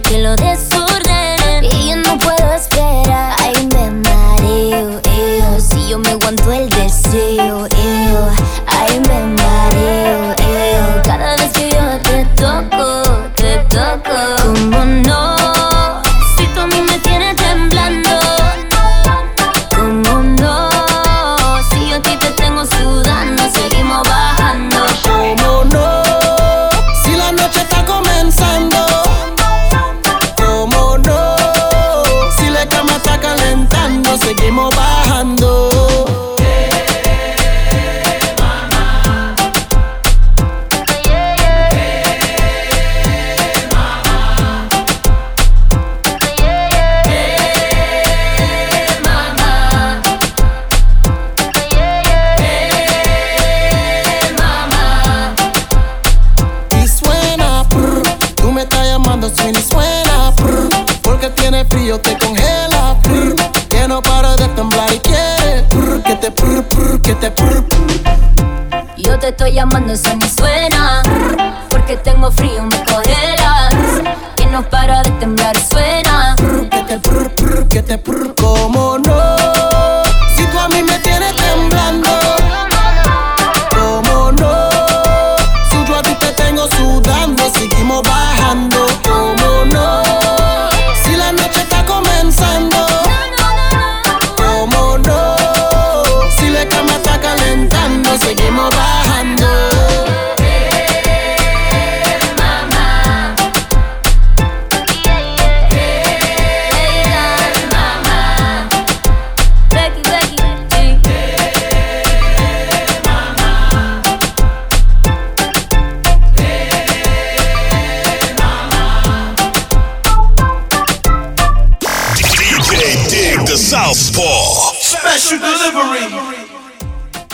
[0.00, 0.77] que lo deseo.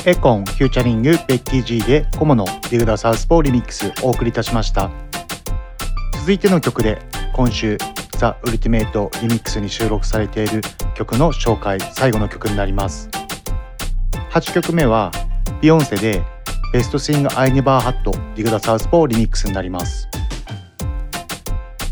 [0.07, 4.91] エコンフューチャリングベッキー G でコモのディグダサウスポーリミックスお送りいたしました。
[6.21, 6.99] 続いての曲で
[7.33, 7.79] 今週
[8.19, 10.61] The Ultimate Remix に収録されている
[10.95, 13.09] 曲の紹介最後の曲になります。
[14.31, 15.11] 8曲目は
[15.63, 16.23] ビヨンセで
[16.75, 20.07] Best Thing I Never Had ディグダサウスポーリミックスになります。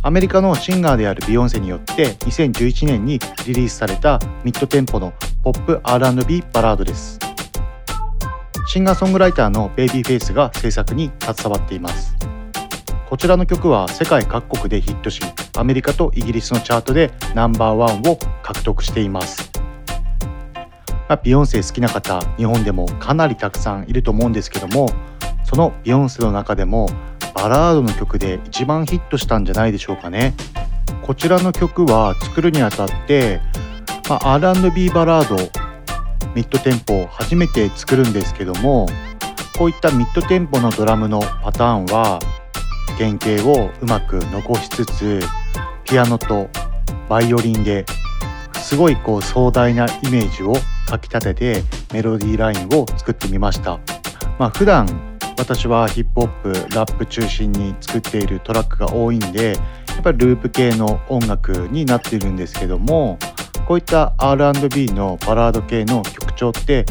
[0.02, 7.18] アメリカのシンガーであるビヨンセによって2011年にリリースされたミッドテンポのポップ R&B バラードです。
[8.72, 12.16] シンガーソングライターのベイビーフェイスが制作に携わっています。
[13.06, 15.20] こちらの曲は世界各国でヒットし
[15.58, 19.52] アメリカとイギリスのチャートでナンバーワンを獲得しています、
[21.06, 24.88] まあ、ビヨンセ好きな方日本でもかなりたくさんいると思うんですけども
[25.44, 26.88] そのビヨンセの中でも
[27.34, 30.32] バラードの曲で一番ヒットしたんじゃないでしょうかね。
[31.02, 33.42] こちらの曲は作るにあたって、
[34.08, 35.71] まあ、R&B バラード
[36.34, 38.86] ミッドテンポを初めて作るんですけども
[39.58, 42.18] こういったミッドテンポのドラムのパターンは
[42.98, 45.20] 原型をうまく残しつつ
[45.84, 46.48] ピアノと
[47.08, 47.84] バイオリンで
[48.54, 50.54] すごいこう壮大なイメージを
[50.88, 51.62] かきたてて
[51.92, 53.78] メロディーラインを作ってみました。
[54.38, 54.86] まあ普段
[55.38, 63.18] 私はヒップホップラップ中心に作っているトラックが多いんでやっぱりループ系の音楽になっているんですけども
[63.66, 66.84] こういった R&B のバラード系の曲調って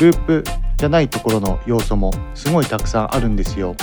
[0.00, 0.44] ループ
[0.76, 3.74] じゃないところの要素もすごいたくさんあるんですよ。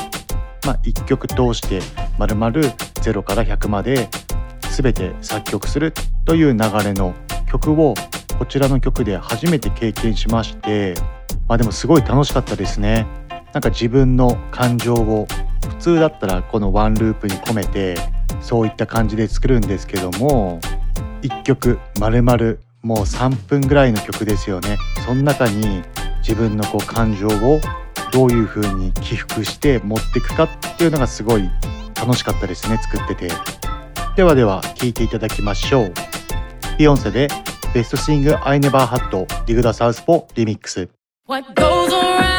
[0.65, 1.79] まあ、1曲通して
[2.17, 2.63] まるまる
[2.95, 4.09] 0から100まで
[4.75, 5.93] 全て作曲する
[6.25, 7.13] という流れの
[7.49, 7.93] 曲を
[8.37, 10.93] こちらの曲で初めて経験しまして
[11.47, 13.07] まあでもすごい楽しかったですね。
[13.53, 15.27] なんか自分の感情を
[15.69, 17.95] 普通だったらこのワンループに込めて
[18.41, 20.59] そういった感じで作るんですけども
[21.21, 24.77] 1曲まるまるもう3分ぐらいの曲ですよね。
[25.05, 25.83] その中に
[26.19, 27.59] 自分のこう感情を
[28.11, 31.49] どういう風に起伏して持っていくかっていうのがすごい
[31.95, 33.33] 楽しかったですね作ってて。
[34.15, 35.93] ではでは聴いていただきましょう。
[36.77, 37.27] ビヨンセで
[37.73, 39.09] ベストシング I Never Had
[39.45, 40.89] ディグダサウスポリミックス。
[41.27, 42.36] What goes around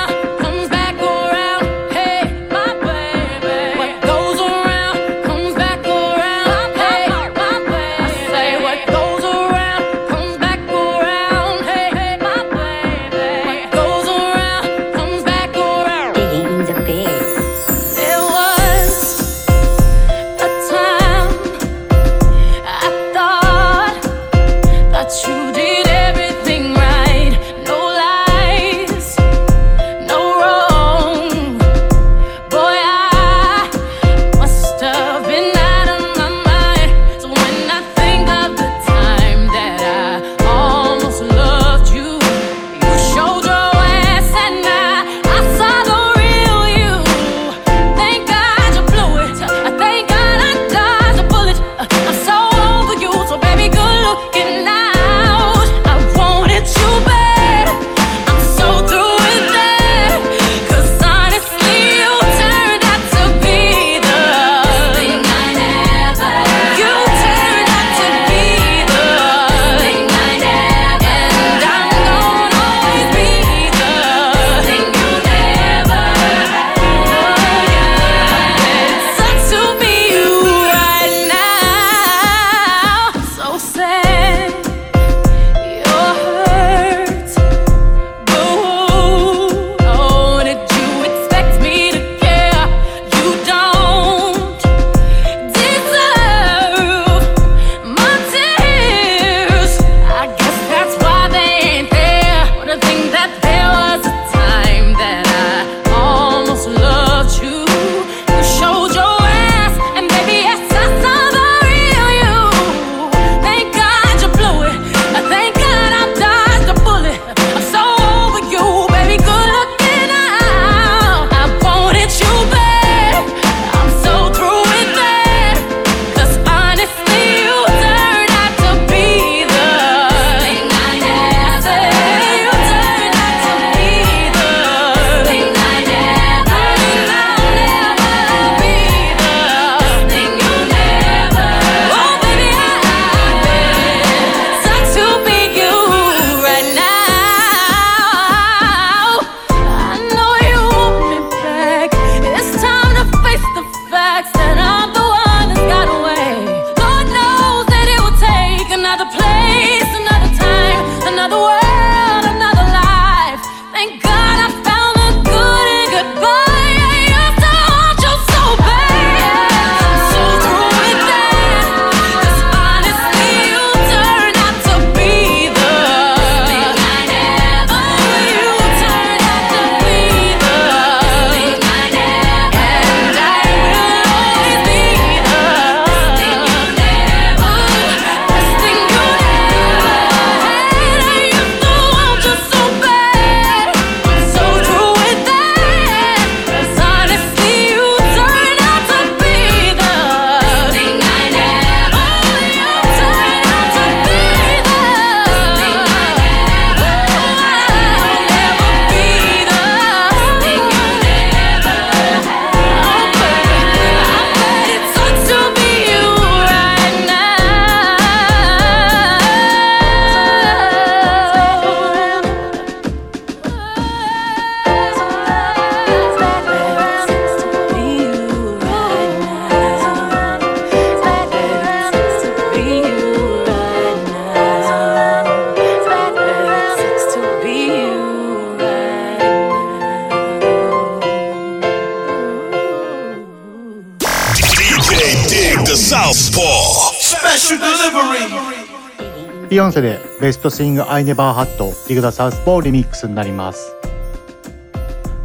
[250.29, 253.75] ベストスイングアイネバーハットディグダサウスポーリミックスになります。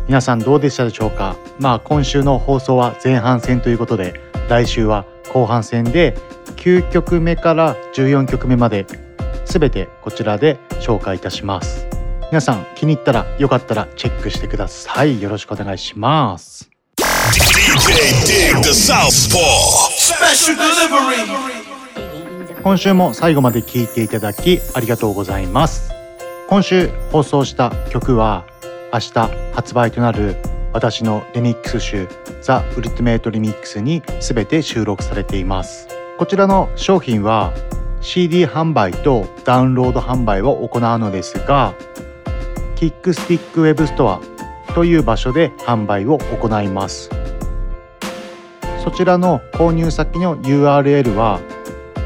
[0.07, 1.35] 皆さんどうでしたでしょうか？
[1.59, 4.13] まあ今週の放送は前半戦ということで
[4.47, 6.15] 来週は後半戦で
[6.55, 8.85] 9曲目から14曲目まで
[9.43, 11.85] 全てこちらで紹介いたします。
[12.31, 15.21] 皆さん気に入ったらよかったらチェックしてください。
[15.21, 16.69] よろしくお願いします。
[17.33, 19.37] DJ Dig the Southpaw
[19.97, 21.52] Special delivery.
[22.63, 25.91] 今週も最後まで聴いていただきありがとうございます。
[26.47, 28.45] 今週放送した曲は
[28.93, 29.11] 明日
[29.53, 30.37] 発売となる
[30.71, 32.07] 私のリミックス集
[32.41, 35.89] The Ultimate Remix に全て収録されています。
[36.17, 37.51] こちらの商品は
[37.99, 41.73] CD 販売とダウンロード販売を行うのですが
[42.77, 44.21] キックスティックウェブストア
[44.73, 47.09] という場所で販売を行います。
[48.81, 51.41] そちらの購入先の URL は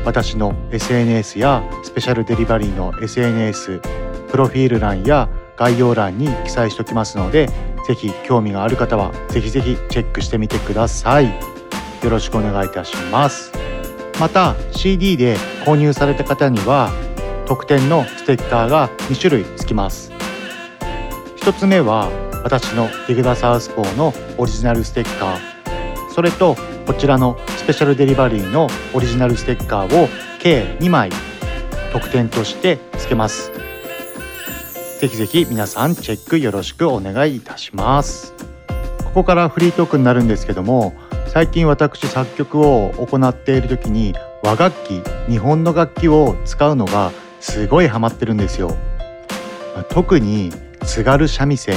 [0.08, 3.82] 私の SNS やスペシャルデリバリーの SNS
[4.32, 5.28] プロフィール欄や
[5.58, 7.47] 概要欄に記載しておきますので
[7.86, 11.26] ぜひ興味がある方はぜひぜひチェックしてみてください。
[11.26, 13.51] よろしくお願いいたします。
[14.18, 15.36] また CD で
[15.66, 16.89] 購入された方には
[17.45, 20.14] 特典のステッカーが2種類付きます。
[21.41, 22.10] 1つ目は
[22.45, 26.10] 私のディグダサウスポーのオリジナルステッカー。
[26.12, 26.55] それと
[26.88, 30.07] こちらのスペシャルデリバリーのオリジナルステッカーを
[30.39, 31.09] 計2枚
[31.91, 33.51] 特典として付けます。
[35.01, 38.33] ぜひぜひ皆さんチェックよろしくお願いいたします。
[39.03, 40.95] ここからフリートークになるんですけども
[41.27, 47.11] 最近私作曲を行っている時に和楽器日本の楽器を使うのが
[47.41, 48.73] すごいハマってるんですよ。
[49.89, 50.53] 特に
[50.85, 51.75] 津軽三味線。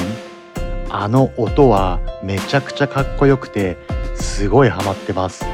[0.88, 3.76] あの音はめちゃくちゃかっこよくて
[4.20, 5.44] すごいハマってます。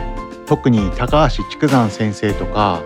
[0.46, 2.82] 特に高橋筑山先生とか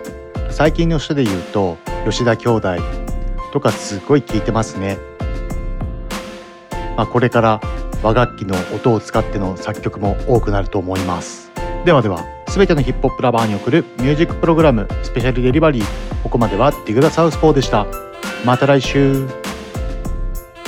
[0.49, 2.77] 最近の人で言うと吉田兄弟
[3.53, 4.97] とかすごい聴いてますね、
[6.97, 7.61] まあ、これから
[8.01, 11.51] 和楽器の音を使っての作曲も多くなると思います。
[11.85, 17.85] ではでは全てのヒップホップラバーに送るミュージックプログラムスペシャルデリバリーここまではディグダサウスポーでした。
[18.43, 19.27] また来週。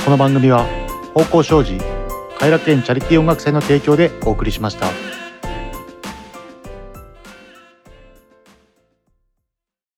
[0.05, 0.65] この番組は
[1.13, 1.92] 方向障子
[2.43, 5.22] 偕楽園チャリティー音楽祭の提供でお送りしました。